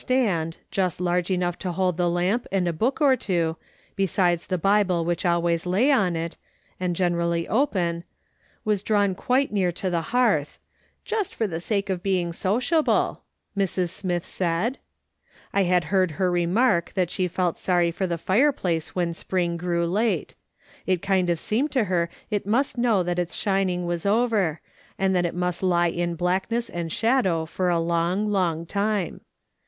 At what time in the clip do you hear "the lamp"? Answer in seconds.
1.97-2.47